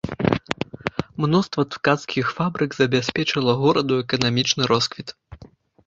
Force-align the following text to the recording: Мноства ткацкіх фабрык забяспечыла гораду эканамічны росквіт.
Мноства 1.25 1.61
ткацкіх 1.75 2.33
фабрык 2.39 2.71
забяспечыла 2.83 3.51
гораду 3.63 3.93
эканамічны 4.09 4.63
росквіт. 4.77 5.07